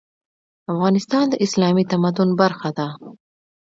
افغانستان 0.73 1.25
د 1.29 1.35
اسلامي 1.45 1.83
تمدن 1.91 2.29
برخه 2.41 2.69
ده. 2.77 2.87